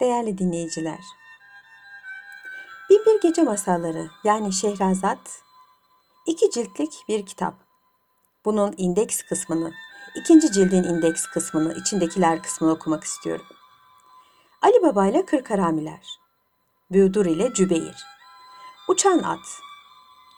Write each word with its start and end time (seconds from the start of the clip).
Değerli 0.00 0.38
dinleyiciler, 0.38 1.00
Binbir 2.90 3.20
Gece 3.20 3.42
Masalları 3.42 4.10
yani 4.24 4.52
Şehrazat, 4.52 5.42
iki 6.26 6.50
ciltlik 6.50 7.04
bir 7.08 7.26
kitap. 7.26 7.54
Bunun 8.44 8.74
indeks 8.76 9.22
kısmını, 9.22 9.72
ikinci 10.16 10.52
cildin 10.52 10.82
indeks 10.82 11.26
kısmını, 11.26 11.74
içindekiler 11.74 12.42
kısmını 12.42 12.72
okumak 12.72 13.04
istiyorum. 13.04 13.46
Ali 14.62 14.82
Baba 14.82 15.06
ile 15.06 15.24
Kırk 15.26 15.50
Haramiler, 15.50 16.18
ile 16.90 17.54
Cübeyr, 17.54 18.04
Uçan 18.88 19.18
At, 19.18 19.60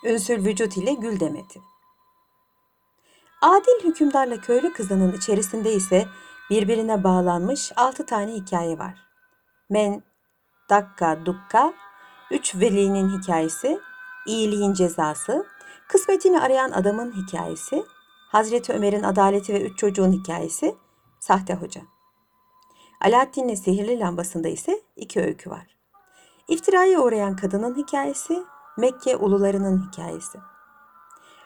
Ünsül 0.04 0.44
Vücut 0.44 0.76
ile 0.76 0.92
Gül 0.92 1.20
Demeti. 1.20 1.60
Adil 3.42 3.84
hükümdarla 3.84 4.40
köylü 4.40 4.72
kızının 4.72 5.12
içerisinde 5.12 5.72
ise 5.72 6.06
birbirine 6.50 7.04
bağlanmış 7.04 7.72
altı 7.76 8.06
tane 8.06 8.32
hikaye 8.32 8.78
var. 8.78 9.07
Men, 9.70 10.02
Dakka, 10.70 11.26
Dukka, 11.26 11.72
Üç 12.30 12.54
Veli'nin 12.54 13.18
hikayesi, 13.18 13.80
iyiliğin 14.26 14.72
cezası, 14.74 15.46
kısmetini 15.88 16.40
arayan 16.40 16.70
adamın 16.70 17.12
hikayesi, 17.12 17.84
Hazreti 18.28 18.72
Ömer'in 18.72 19.02
adaleti 19.02 19.54
ve 19.54 19.62
üç 19.62 19.78
çocuğun 19.78 20.12
hikayesi, 20.12 20.76
Sahte 21.20 21.54
Hoca. 21.54 21.80
Alaaddin'le 23.00 23.54
sihirli 23.54 24.00
lambasında 24.00 24.48
ise 24.48 24.80
iki 24.96 25.20
öykü 25.20 25.50
var. 25.50 25.66
İftiraya 26.48 27.00
uğrayan 27.00 27.36
kadının 27.36 27.76
hikayesi, 27.76 28.44
Mekke 28.76 29.16
ulularının 29.16 29.88
hikayesi. 29.88 30.38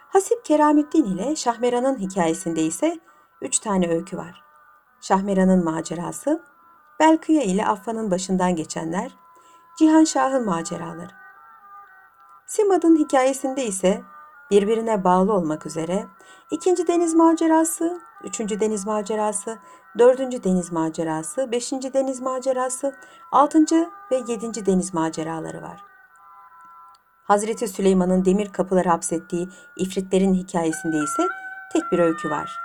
Hasip 0.08 0.44
Keramüddin 0.44 1.04
ile 1.04 1.36
Şahmeran'ın 1.36 1.98
hikayesinde 1.98 2.62
ise 2.62 3.00
üç 3.41 3.58
tane 3.58 3.91
öykü 3.91 4.16
var. 4.16 4.42
Şahmeran'ın 5.00 5.64
macerası, 5.64 6.42
Belkıya 7.01 7.42
ile 7.42 7.66
Affan'ın 7.66 8.11
başından 8.11 8.56
geçenler, 8.56 9.16
Cihan 9.78 10.05
Şah'ın 10.05 10.47
maceraları. 10.47 11.11
Simad'ın 12.47 12.97
hikayesinde 12.97 13.64
ise 13.64 14.03
birbirine 14.50 15.05
bağlı 15.05 15.33
olmak 15.33 15.66
üzere 15.66 16.06
ikinci 16.50 16.86
deniz 16.86 17.14
macerası, 17.14 18.00
üçüncü 18.25 18.61
deniz 18.61 18.86
macerası, 18.86 19.58
dördüncü 19.98 20.44
deniz 20.44 20.72
macerası, 20.72 21.53
beşinci 21.53 21.94
deniz 21.94 22.20
macerası, 22.20 22.94
altıncı 23.33 23.88
ve 24.11 24.16
yedinci 24.28 24.66
deniz 24.66 24.94
maceraları 24.94 25.62
var. 25.62 25.84
Hazreti 27.25 27.69
Süleyman'ın 27.69 28.25
demir 28.25 28.53
kapıları 28.53 28.88
hapsettiği 28.88 29.48
ifritlerin 29.77 30.34
hikayesinde 30.34 30.97
ise 30.97 31.27
tek 31.72 31.83
bir 31.92 31.98
öykü 31.98 32.31
var. 32.31 32.59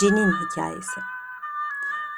Cin'in 0.00 0.32
hikayesi. 0.32 1.00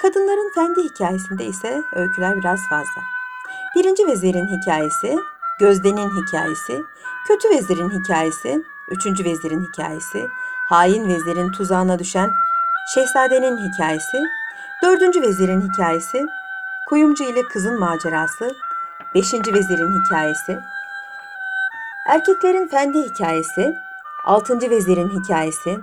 Kadınların 0.02 0.52
fendi 0.54 0.82
hikayesinde 0.84 1.44
ise 1.44 1.82
öyküler 1.94 2.36
biraz 2.36 2.68
fazla. 2.68 3.02
Birinci 3.74 4.06
vezirin 4.06 4.46
hikayesi, 4.46 5.18
Gözde'nin 5.60 6.10
hikayesi, 6.10 6.82
kötü 7.28 7.50
vezirin 7.50 7.90
hikayesi, 7.90 8.64
üçüncü 8.90 9.24
vezirin 9.24 9.64
hikayesi, 9.64 10.26
hain 10.68 11.08
vezirin 11.08 11.52
tuzağına 11.52 11.98
düşen 11.98 12.30
şehzadenin 12.94 13.58
hikayesi, 13.58 14.18
dördüncü 14.82 15.22
vezirin 15.22 15.60
hikayesi, 15.60 16.26
kuyumcu 16.88 17.24
ile 17.24 17.42
kızın 17.42 17.80
macerası, 17.80 18.54
beşinci 19.14 19.54
vezirin 19.54 20.00
hikayesi, 20.00 20.58
erkeklerin 22.08 22.68
fendi 22.68 22.98
hikayesi, 23.02 23.74
altıncı 24.24 24.70
vezirin 24.70 25.08
hikayesi, 25.08 25.78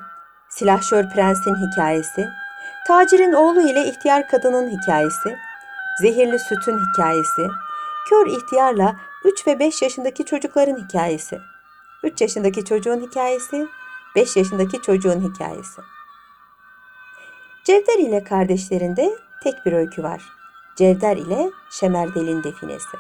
silahşör 0.50 1.10
prensin 1.10 1.56
hikayesi, 1.56 2.30
tacirin 2.88 3.34
oğlu 3.34 3.62
ile 3.62 3.86
ihtiyar 3.86 4.28
kadının 4.28 4.70
hikayesi, 4.70 5.38
zehirli 6.02 6.40
sütün 6.40 6.80
hikayesi, 6.80 7.48
kör 8.10 8.28
ihtiyarla 8.28 8.96
3 9.26 9.48
ve 9.48 9.60
5 9.60 9.82
yaşındaki 9.82 10.26
çocukların 10.26 10.76
hikayesi, 10.76 11.40
3 12.04 12.22
yaşındaki 12.22 12.66
çocuğun 12.66 13.02
hikayesi, 13.02 13.68
5 14.16 14.36
yaşındaki 14.36 14.82
çocuğun 14.82 15.34
hikayesi. 15.34 15.82
Cevder 17.64 18.00
ile 18.00 18.24
kardeşlerinde 18.24 19.10
tek 19.44 19.66
bir 19.66 19.74
öykü 19.74 20.04
var. 20.04 20.22
Cevder 20.76 21.18
ile 21.18 21.52
Şemerdel'in 21.72 22.44
definesi. 22.44 22.98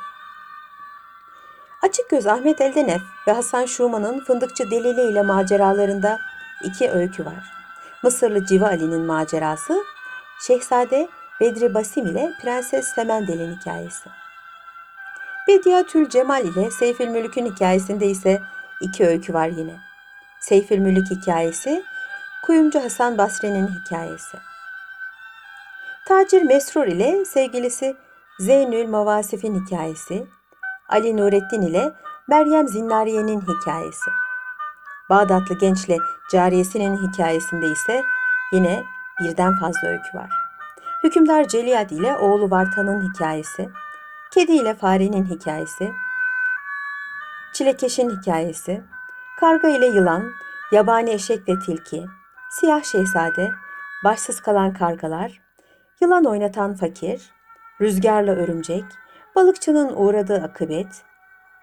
Açık 1.81 2.09
Göz 2.09 2.27
Ahmet 2.27 2.61
Eldenef 2.61 3.01
ve 3.27 3.31
Hasan 3.31 3.65
Şuman'ın 3.65 4.19
Fındıkçı 4.19 4.71
Delili 4.71 5.11
ile 5.11 5.21
maceralarında 5.21 6.19
iki 6.63 6.91
öykü 6.91 7.25
var. 7.25 7.58
Mısırlı 8.03 8.45
Civa 8.45 8.65
Ali'nin 8.65 9.01
macerası, 9.01 9.83
Şehzade 10.47 11.07
Bedri 11.39 11.73
Basim 11.73 12.07
ile 12.07 12.31
Prenses 12.41 12.87
Semendel'in 12.95 13.55
hikayesi. 13.55 14.09
Bediatül 15.47 16.09
Cemal 16.09 16.45
ile 16.45 16.71
Seyfül 16.71 17.07
Mülük'ün 17.07 17.45
hikayesinde 17.45 18.07
ise 18.07 18.41
iki 18.81 19.07
öykü 19.07 19.33
var 19.33 19.47
yine. 19.47 19.79
Seyfül 20.39 20.77
Mülük 20.77 21.11
hikayesi, 21.11 21.83
Kuyumcu 22.45 22.83
Hasan 22.83 23.17
Basri'nin 23.17 23.67
hikayesi. 23.67 24.37
Tacir 26.07 26.41
Mesrur 26.41 26.87
ile 26.87 27.25
sevgilisi 27.25 27.95
Zeynül 28.39 28.87
Mavasif'in 28.87 29.65
hikayesi, 29.65 30.27
Ali 30.89 31.17
Nurettin 31.17 31.61
ile 31.61 31.91
Meryem 32.27 32.67
Zinnariye'nin 32.67 33.41
hikayesi. 33.41 34.11
Bağdatlı 35.09 35.57
gençle 35.57 35.97
cariyesinin 36.31 36.97
hikayesinde 36.97 37.67
ise 37.67 38.03
yine 38.51 38.83
birden 39.19 39.59
fazla 39.59 39.87
öykü 39.87 40.17
var. 40.17 40.29
Hükümdar 41.03 41.47
Celiyad 41.47 41.89
ile 41.89 42.17
oğlu 42.17 42.51
Vartan'ın 42.51 43.09
hikayesi, 43.09 43.69
kedi 44.31 44.51
ile 44.51 44.75
farenin 44.75 45.25
hikayesi, 45.25 45.91
çilekeşin 47.53 48.09
hikayesi, 48.09 48.83
karga 49.39 49.67
ile 49.67 49.85
yılan, 49.85 50.31
yabani 50.71 51.11
eşek 51.11 51.49
ve 51.49 51.59
tilki, 51.59 52.05
siyah 52.49 52.83
şehzade, 52.83 53.51
başsız 54.03 54.41
kalan 54.41 54.73
kargalar, 54.73 55.41
yılan 56.01 56.25
oynatan 56.25 56.75
fakir, 56.75 57.21
rüzgarla 57.81 58.31
örümcek, 58.31 58.85
balıkçının 59.35 59.93
uğradığı 59.95 60.43
akıbet, 60.43 61.03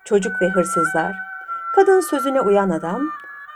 çocuk 0.04 0.42
ve 0.42 0.48
hırsızlar, 0.48 1.16
kadın 1.74 2.00
sözüne 2.00 2.40
uyan 2.40 2.70
adam, 2.70 3.10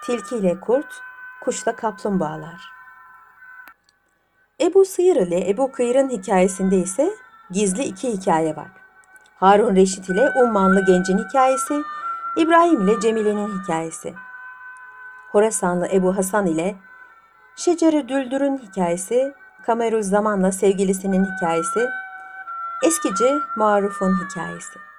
tilki 0.05 0.37
ile 0.37 0.61
kurt, 0.61 1.03
kuşla 1.41 1.77
kaplumbağalar. 1.77 2.73
Ebu 4.61 4.85
Sıyır 4.85 5.17
ile 5.17 5.51
Ebu 5.51 5.73
Kıyır'ın 5.73 6.09
hikayesinde 6.09 6.77
ise 6.77 7.11
gizli 7.51 7.83
iki 7.83 8.13
hikaye 8.13 8.57
var. 8.57 8.69
Harun 9.37 9.77
Reşit 9.77 10.09
ile 10.09 10.31
Ummanlı 10.31 10.85
Genc'in 10.85 11.19
hikayesi, 11.19 11.83
İbrahim 12.37 12.89
ile 12.89 13.01
Cemile'nin 13.01 13.63
hikayesi. 13.63 14.15
Horasanlı 15.33 15.89
Ebu 15.89 16.17
Hasan 16.17 16.47
ile 16.47 16.77
Şeceri 17.57 18.09
Düldür'ün 18.09 18.59
hikayesi, 18.59 19.35
Kameruz 19.67 20.07
Zaman'la 20.07 20.53
sevgilisinin 20.53 21.25
hikayesi, 21.25 21.89
Eskici 22.85 23.35
Maruf'un 23.57 24.25
hikayesi. 24.25 24.90